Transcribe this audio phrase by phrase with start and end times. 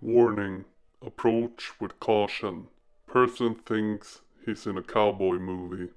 [0.00, 0.64] Warning.
[1.06, 2.68] Approach with caution.
[3.12, 5.88] Person thinks he's in a cowboy movie.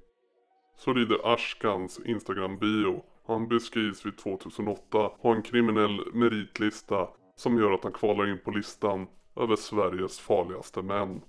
[0.77, 3.03] Så lyder Ashkans Instagram-bio.
[3.27, 8.51] Han beskrivs vid 2008 ha en kriminell meritlista som gör att han kvalar in på
[8.51, 11.21] listan över Sveriges farligaste män.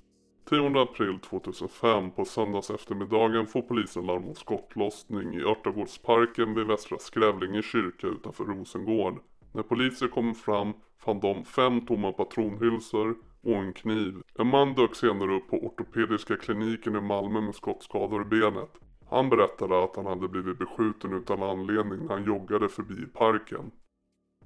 [0.51, 6.99] 10 april 2005 på söndags eftermiddagen får polisen larm om skottlossning i Örtagårdsparken vid Västra
[6.99, 9.21] Skrävlinge kyrka utanför Rosengård.
[9.53, 14.23] När poliser kom fram fann de fem tomma patronhylsor och en kniv.
[14.39, 18.71] En man dök senare upp på ortopediska kliniken i Malmö med skottskador i benet.
[19.11, 23.71] Han berättade att han hade blivit beskjuten utan anledning när han joggade förbi parken.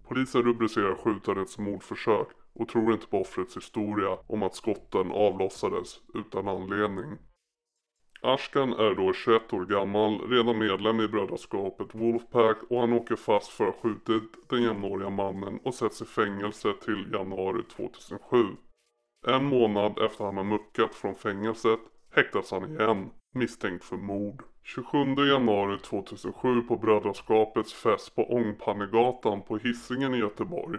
[0.08, 6.00] Polisen rubricerar skjutandet som mordförsök och tror inte på offrets historia om att skotten avlossades
[6.14, 7.18] utan anledning.
[8.26, 13.48] Ashkan är då 21 år gammal, redan medlem i brödraskapet Wolfpack och han åker fast
[13.48, 18.46] för att ha skjutit den jämnåriga mannen och sätts i fängelse till januari 2007.
[19.26, 21.80] En månad efter han har muckat från fängelset
[22.14, 24.42] häktas han igen, misstänkt för mord.
[24.62, 30.78] 27 januari 2007 på Brödraskapets fest på Ångpannegatan på Hisingen i Göteborg.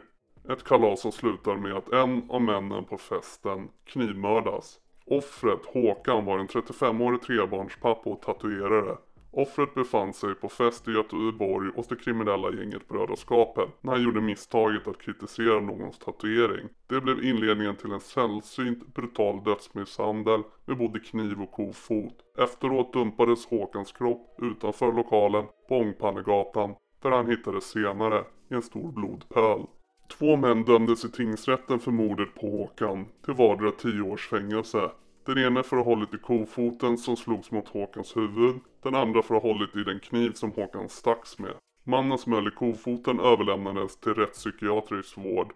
[0.50, 4.80] Ett kalas som slutar med att en av männen på festen knivmördas.
[5.10, 8.98] Offret Håkan var en 35-årig trebarnspappa och tatuerare.
[9.32, 14.22] Offret befann sig på fest i Göteborg hos det kriminella gänget Brödraskapet när han gjorde
[14.22, 16.70] misstaget att kritisera någons tatuering.
[16.88, 22.16] Det blev inledningen till en sällsynt brutal dödsmisshandel med både kniv och kofot.
[22.38, 28.92] Efteråt dumpades Håkans kropp utanför lokalen på Ångpannegatan där han hittades senare i en stor
[28.92, 29.66] blodpöl.
[30.08, 34.92] Två män dömdes i tingsrätten för mordet på Håkan till vardera 10 års fängelse.
[35.26, 38.56] Den ene för att ha hållit i kofoten som slogs mot Håkans huvud.
[38.84, 41.54] Den andra för att ha hållit i den kniv som Håkan stacks med.
[41.84, 45.54] Mannen som höll i kofoten överlämnades till rättspsykiatrisk vård.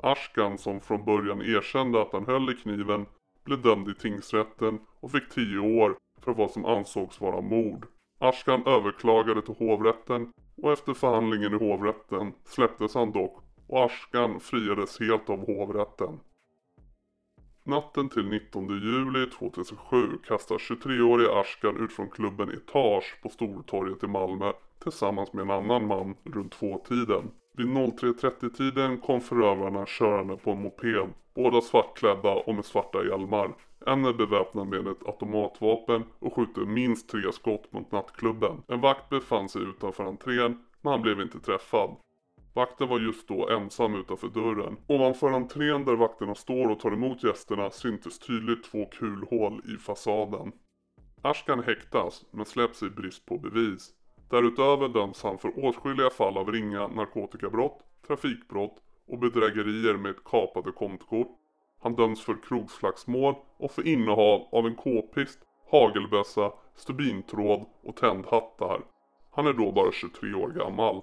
[0.00, 3.06] Ashkan som från början erkände att han höll i kniven
[3.44, 7.86] blev dömd i tingsrätten och fick 10 år för vad som ansågs vara mord.
[8.18, 15.00] Ashkan överklagade till hovrätten och efter förhandlingen i hovrätten släpptes han dock och Askan friades
[15.00, 16.20] helt av hovrätten.
[17.64, 24.06] Natten till 19 juli 2007 kastar 23-årige Ashkan ut från klubben Etage på Stortorget i
[24.06, 24.52] Malmö
[24.82, 27.30] tillsammans med en annan man runt tvåtiden.
[27.56, 33.54] Vid 03.30-tiden kom förövarna körande på en moped, båda svartklädda och med svarta hjälmar.
[33.86, 38.62] En är beväpnad med ett automatvapen och skjuter minst tre skott mot nattklubben.
[38.68, 41.96] En vakt befann sig utanför entrén, men han blev inte träffad.
[42.58, 44.76] Vakten var just då ensam utanför dörren.
[44.86, 50.52] Ovanför entrén där vakterna står och tar emot gästerna syntes tydligt två kulhål i fasaden.
[51.22, 53.90] Ashkan häktas men släpps i brist på bevis.
[54.30, 58.76] Därutöver döms han för åtskilliga fall av ringa narkotikabrott, trafikbrott
[59.08, 61.38] och bedrägerier med ett kapade kontokort.
[61.82, 65.38] Han döms för krogslagsmål och för innehav av en k-pist,
[65.70, 68.80] hagelbössa, stubintråd och tändhattar.
[69.30, 71.02] Han är då bara 23 år gammal.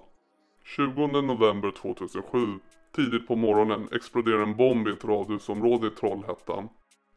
[0.66, 2.58] 20 november 2007,
[2.96, 6.68] tidigt på morgonen, exploderar en bomb i ett radhusområde i Trollhättan.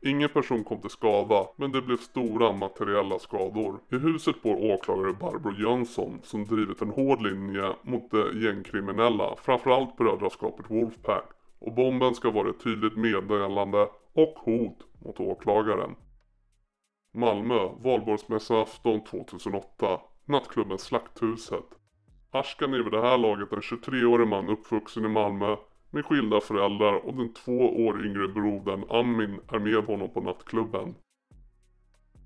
[0.06, 3.80] Ingen person kom till skada, men det blev stora materiella skador.
[3.92, 9.98] I huset bor åklagare Barbro Jönsson som drivit en hård linje mot de gängkriminella, framförallt
[9.98, 11.26] brödraskapet Wolfpack.
[11.60, 15.96] Och bomben ska vara ett tydligt meddelande och hot mot åklagaren.
[17.14, 20.02] Malmö, valborgsmässoafton 2008.
[20.26, 21.79] Nattklubben Slakthuset.
[22.32, 25.56] Ashkan är vid det här laget en 23-årig man uppvuxen i Malmö
[25.90, 30.96] med skilda föräldrar och den två år yngre brodern Amin är med honom på nattklubben.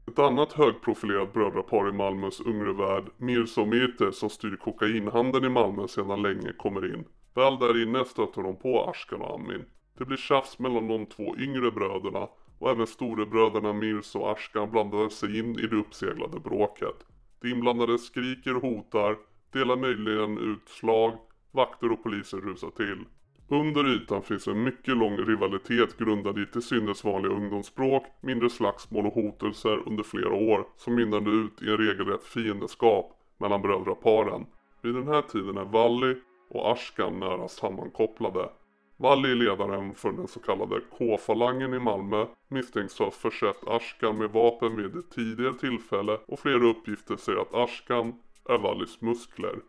[0.08, 5.50] Ett annat högprofilerat brödrapar i Malmös yngre värld, Mirza och Mirte som styr kokainhandeln i
[5.50, 7.06] Malmö sedan länge kommer in.
[7.36, 9.66] Väl där inne stöter de på Ashkan och Amin.
[9.98, 12.28] Det blir tjafs mellan de två yngre bröderna
[12.60, 17.06] och även storebröderna Mirza och Ashkan blandar sig in i det uppseglade bråket.
[17.42, 19.18] De inblandade skriker och hotar
[19.54, 21.18] delar möjligen ut slag,
[21.52, 23.06] vakter och poliser rusar till.
[23.50, 29.06] Under ytan finns en mycket lång rivalitet grundad i till synes vanliga ungdomsbråk, mindre slagsmål
[29.06, 34.46] och hotelser under flera år som mynnade ut i en regelrätt fiendeskap mellan brödraparen.
[34.82, 36.16] Vid den här tiden är Valli
[36.50, 38.50] och Ashkan nära sammankopplade.
[38.98, 44.30] Valli är ledaren för den så kallade K-falangen i Malmö, misstänks ha försett Ashkan med
[44.30, 48.14] vapen vid ett tidigare tillfälle och flera uppgifter säger att Ashkan
[48.50, 49.60] är Wallis muskler.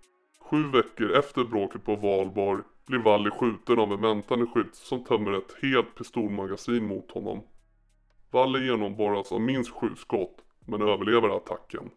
[0.41, 5.33] Sju veckor efter bråket på Valborg blir Valli skjuten av en väntande skytt som tömmer
[5.33, 7.43] ett helt pistolmagasin mot honom.
[8.31, 11.91] Valli genomborras av minst sju skott men överlever attacken.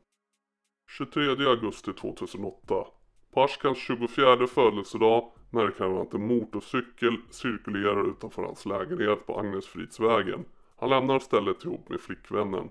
[0.97, 2.85] 23 augusti 2008.
[3.33, 10.45] På Ashkans 24 födelsedag märker han att en motorcykel cirkulerar utanför hans lägenhet på Agnesfridsvägen.
[10.80, 12.69] Han lämnar stället ihop med flickvännen.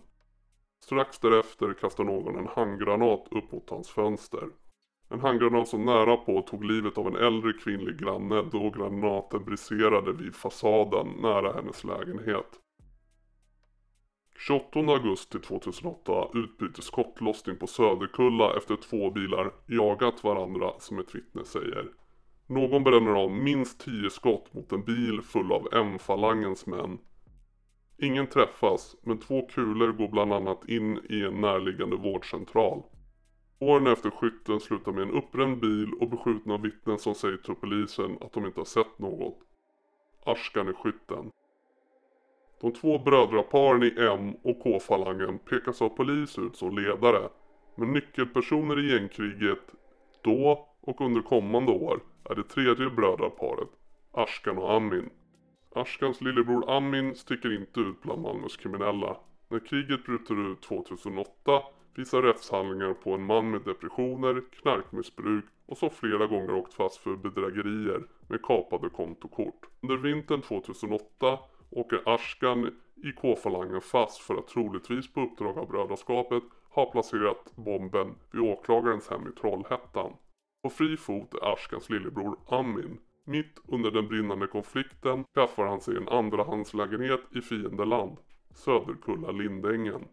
[0.81, 4.49] Strax därefter kastar någon en handgranat upp mot hans fönster.
[5.09, 10.13] En handgranat som nära på tog livet av en äldre kvinnlig granne då granaten briserade
[10.13, 12.61] vid fasaden nära hennes lägenhet.
[14.39, 21.45] 28 augusti 2008 utbryter skottlossning på Söderkulla efter två bilar jagat varandra som ett vittne
[21.45, 21.89] säger.
[22.47, 26.99] Någon bränner av minst 10 skott mot en bil full av M-falangens män.
[27.99, 32.83] Ingen träffas men två kulor går bland annat in i en närliggande vårdcentral.
[33.59, 38.19] Åren efter skytten slutar med en uppbränd bil och beskjutna vittnen som säger till polisen
[38.21, 39.39] att de inte har sett något.
[40.25, 41.31] Ashkan är skytten.
[42.61, 47.29] De två brödraparen i M och K-falangen pekas av polis ut som ledare.
[47.75, 49.63] Men nyckelpersoner i gängkriget
[50.23, 53.69] då och under kommande år är det tredje brödraparet,
[54.13, 55.11] Ashkan och Amin.
[55.77, 59.17] Ashkans lillebror Amin sticker inte ut bland Malmös kriminella.
[59.49, 61.63] När kriget bryter ut 2008
[61.95, 67.17] visar rättshandlingar på en man med depressioner, knarkmissbruk och som flera gånger åkt fast för
[67.17, 69.67] bedrägerier med kapade kontokort.
[69.81, 71.39] Under vintern 2008
[71.71, 72.67] åker Ashkan
[73.05, 79.09] i K-falangen fast för att troligtvis på uppdrag av brödraskapet ha placerat bomben vid åklagarens
[79.09, 80.13] hem i Trollhättan.
[80.63, 82.99] På fri fot är Ashkans lillebror Amin.
[83.29, 88.17] Mitt under den brinnande konflikten skaffar han sig en andrahandslägenhet i fiendeland,
[88.55, 90.05] Söderkulla Lindängen.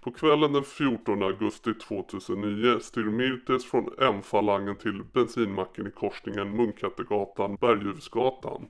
[0.00, 7.56] På kvällen den 14 augusti 2009 styr Mirtes från M-falangen till bensinmacken i korsningen Munkhättegatan
[7.56, 8.68] Berguvsgatan.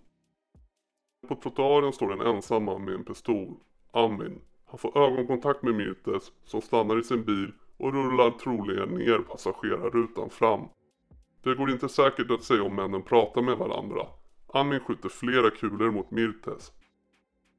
[1.29, 3.55] På trottoaren står en ensam man med en pistol,
[3.93, 4.41] Amin.
[4.67, 10.31] Han får ögonkontakt med Mirtes som stannar i sin bil och rullar troligen ner passagerarrutan
[10.31, 10.69] fram.
[11.43, 14.07] Det går inte säkert att säga om männen pratar med varandra.
[14.53, 16.73] Amin skjuter flera kulor mot Mirtes.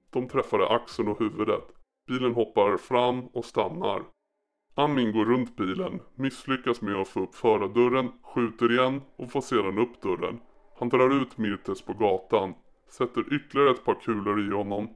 [0.10, 1.64] De träffar axeln och huvudet.
[2.08, 4.04] Bilen hoppar fram och stannar.
[4.76, 9.78] Amin går runt bilen, misslyckas med att få upp förardörren, skjuter igen och får sedan
[9.78, 10.40] upp dörren.
[10.80, 12.54] Han drar ut Mirtes på gatan,
[12.90, 14.90] sätter ytterligare ett par kulor i honom.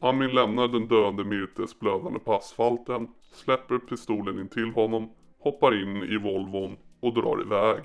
[0.00, 6.02] Amin lämnar den döende Mirtes blödande på asfalten, släpper pistolen in till honom, hoppar in
[6.02, 7.84] i Volvon och drar iväg.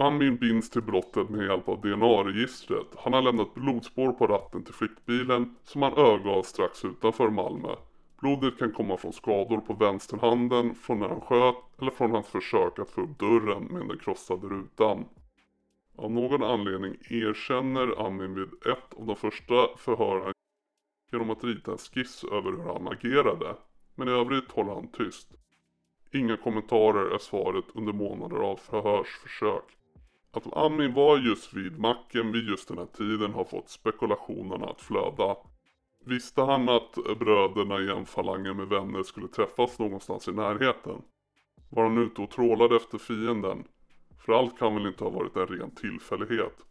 [0.00, 2.86] Amin binds till brottet med hjälp av DNA-registret.
[2.96, 7.74] Han har lämnat blodspår på ratten till flyktbilen som han övergav strax utanför Malmö.
[8.20, 12.78] Blodet kan komma från skador på vänsterhanden, från när han sköt eller från hans försök
[12.78, 15.04] att få upp dörren med den krossade rutan.
[15.96, 20.32] Av någon anledning erkänner Amin vid ett av de första förhören
[21.12, 23.56] genom att rita en skiss över hur han agerade.
[23.94, 25.28] Men i övrigt håller han tyst.
[26.12, 29.78] Inga kommentarer är svaret under månader av förhörsförsök.
[30.30, 34.80] Att Amin var just vid macken vid just den här tiden har fått spekulationerna att
[34.80, 35.36] flöda.
[36.04, 41.02] Visste han att bröderna i enfalangen med vänner skulle träffas någonstans i närheten?
[41.70, 43.64] Var han ute och trålade efter fienden?
[44.18, 46.64] För allt kan väl inte ha varit en ren tillfällighet.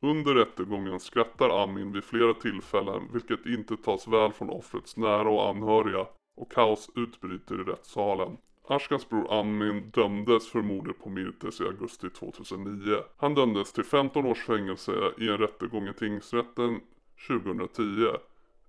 [0.00, 5.48] Under rättegången skrattar Amin vid flera tillfällen vilket inte tas väl från offrets nära och
[5.48, 8.36] anhöriga och kaos utbryter i rättssalen.
[8.68, 12.96] Ashkans bror Amin dömdes för mordet på Mirtes i augusti 2009.
[13.16, 16.80] Han dömdes till 15 års fängelse i en rättegång i tingsrätten
[17.28, 17.82] 2010.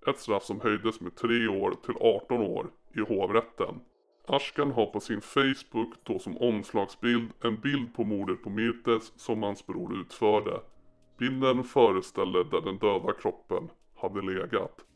[0.07, 3.79] Ett straff som höjdes med 3 år till 18 år i hovrätten.
[4.27, 9.43] Ashkan har på sin Facebook då som omslagsbild en bild på mordet på Mirtes som
[9.43, 10.61] hans bror utförde.
[11.17, 14.86] Bilden föreställer där den döda kroppen hade legat.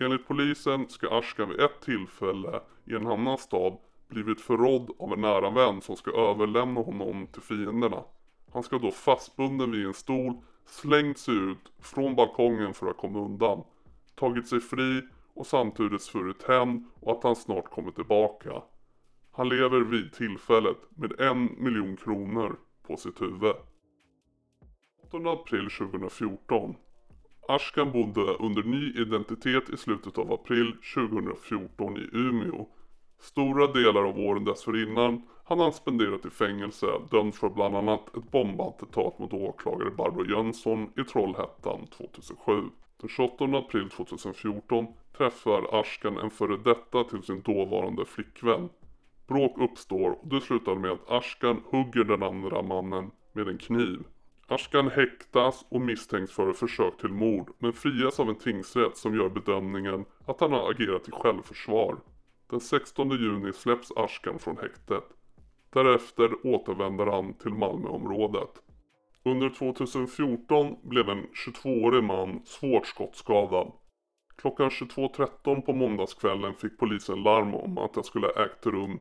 [0.00, 3.78] Enligt polisen ska Ashkan vid ett tillfälle i en annan stad
[4.08, 8.04] blivit förrådd av en nära vän som ska överlämna honom till fienderna.
[8.52, 10.36] Han ska då fastbunden vid en stol
[10.66, 13.62] slängt sig ut från balkongen för att komma undan,
[14.14, 15.02] tagit sig fri
[15.34, 18.62] och samtidigt svurit hem och att han snart kommer tillbaka.
[19.32, 23.54] Han lever vid tillfället med en miljon kronor på sitt huvud.
[25.02, 26.74] 8 april 2014
[27.50, 32.66] Ashkan bodde under ny identitet i slutet av april 2014 i Umeå.
[33.20, 38.30] Stora delar av åren dessförinnan hade han spenderat i fängelse dömd för bland annat ett
[38.30, 42.52] bombattentat mot åklagare Barbro Jönsson i Trollhättan 2007.
[43.00, 44.86] Den 28 april 2014
[45.16, 48.68] träffar Ashkan en före detta till sin dåvarande flickvän.
[49.26, 53.98] Bråk uppstår och det slutar med att Ashkan hugger den andra mannen med en kniv.
[54.50, 59.28] Ashkan häktas och misstänks för försök till mord men frias av en tingsrätt som gör
[59.28, 61.96] bedömningen att han har agerat i självförsvar.
[62.50, 65.04] Den 16 juni släpps Ashkan från häktet.
[65.70, 68.50] Därefter återvänder han till Malmöområdet.
[69.24, 73.72] Under 2014 blev en 22-årig man svårt skottskadad.
[74.36, 79.00] Klockan 22.13 på måndagskvällen fick polisen larm om att det skulle ägt rum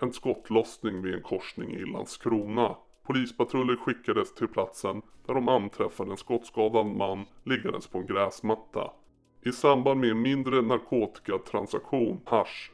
[0.00, 2.76] en skottlossning vid en korsning i Landskrona.
[3.06, 8.90] Polispatruller skickades till platsen där de anträffade en skottskadad man liggandes på en gräsmatta.
[9.44, 12.70] I samband med en mindre narkotikatransaktion, hash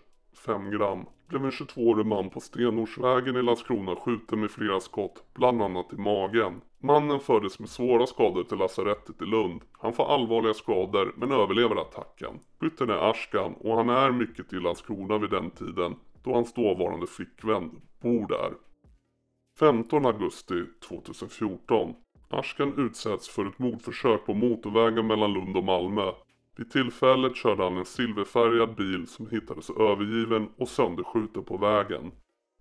[0.46, 5.62] 5 gram, blev en 22-årig man på Stenorsvägen i Landskrona skjuten med flera skott, bland
[5.62, 6.60] annat i magen.
[6.78, 9.60] Mannen fördes med svåra skador till lasarettet i Lund.
[9.72, 12.40] Han får allvarliga skador men överlever attacken.
[12.60, 17.06] Skytten är Ashkan och han är mycket i Landskrona vid den tiden då hans dåvarande
[17.06, 17.70] flickvän
[18.02, 18.52] bor där.
[19.62, 21.94] 15 augusti 2014.
[22.28, 26.12] Ashkan utsätts för ett mordförsök på motorvägen mellan Lund och Malmö.
[26.56, 32.12] Vid tillfället körde han en silverfärgad bil som hittades övergiven och sönderskjuten på vägen.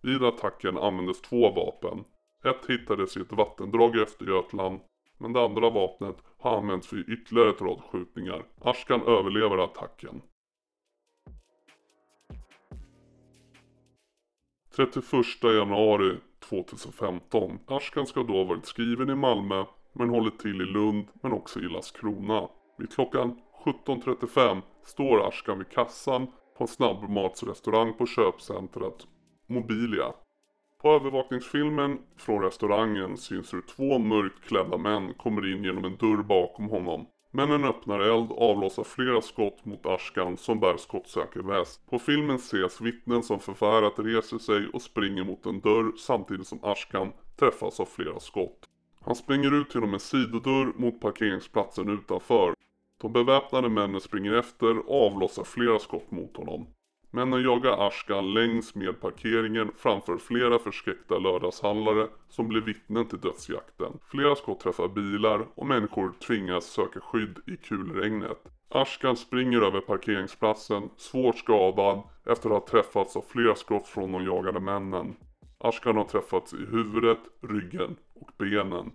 [0.01, 2.03] Vid attacken användes två vapen.
[2.43, 4.79] Ett hittades i ett vattendrag i Östergötland
[5.17, 8.46] men det andra vapnet har använts vid ytterligare ett rad skjutningar.
[8.60, 10.22] Ashkan överlever attacken.
[14.75, 15.03] 31
[15.43, 16.17] januari
[16.51, 17.60] 2015.
[17.65, 21.60] Ashkan ska då ha varit skriven i Malmö men hållit till i Lund men också
[21.60, 22.48] i Landskrona.
[22.77, 26.27] Vid klockan 17.35 står Ashkan vid kassan
[26.58, 29.08] på en snabbmatsrestaurang på köpcentret
[29.48, 30.13] Mobilia.
[30.81, 36.24] På övervakningsfilmen från restaurangen syns hur två mörkt klädda män kommer in genom en dörr
[36.24, 37.05] bakom honom.
[37.33, 41.89] Männen öppnar eld och avlossar flera skott mot Ashkan som bär skottsäker väst.
[41.89, 46.59] På filmen ses vittnen som förfärat reser sig och springer mot en dörr samtidigt som
[46.63, 48.69] Ashkan träffas av flera skott.
[49.01, 52.53] Han springer ut genom en sidodörr mot parkeringsplatsen utanför.
[53.01, 56.67] De beväpnade männen springer efter och avlossar flera skott mot honom.
[57.13, 63.99] Männen jagar Ashkan längs med parkeringen framför flera förskräckta lördagshandlare som blir vittnen till dödsjakten.
[64.11, 68.37] Flera skott träffar bilar och människor tvingas söka skydd i kulregnet.
[68.69, 74.25] Ashkan springer över parkeringsplatsen, svårt skadad efter att ha träffats av flera skott från de
[74.25, 75.15] jagade männen.
[75.57, 78.91] Ashkan har träffats i huvudet, ryggen och benen.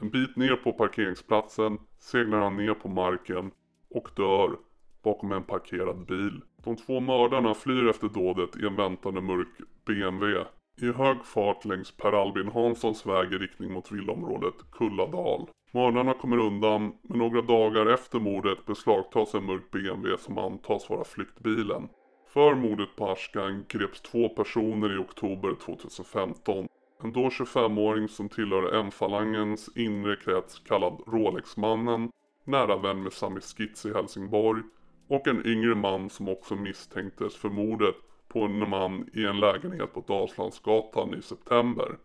[0.00, 3.50] En bit ner på parkeringsplatsen seglar han ner på marken
[3.90, 4.56] och dör
[5.02, 6.40] bakom en parkerad bil.
[6.64, 9.48] De två mördarna flyr efter dådet i en väntande mörk
[9.86, 10.44] BMW
[10.82, 15.48] i hög fart längs Per Albin Hanssons väg i riktning mot villaområdet Kulladal.
[15.72, 21.04] Mördarna kommer undan men några dagar efter mordet beslagtas en mörk BMW som antas vara
[21.04, 21.88] flyktbilen.
[22.28, 26.68] För mordet på Ashkan greps två personer i oktober 2015.
[27.02, 32.10] En då 25-åring som tillhör M-falangens inre krets kallad Rolexmannen,
[32.44, 34.62] nära vän med Sami Skitz i Helsingborg
[35.10, 37.94] och en yngre man som också misstänktes för mordet
[38.28, 41.98] på en man i en lägenhet på Dalslandsgatan i september.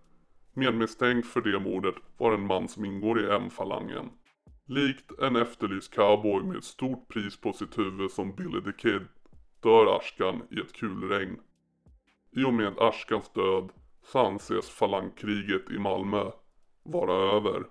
[0.53, 4.09] Medmisstänkt för det mordet var en man som ingår i M-falangen.
[4.65, 9.01] Likt en efterlyst cowboy med ett stort pris på sitt huvud som Billy the Kid
[9.59, 11.39] dör Ashkan i ett kulregn.
[12.31, 13.69] I och med Ashkans död
[14.03, 16.31] så anses falangkriget i Malmö
[16.83, 17.63] vara över.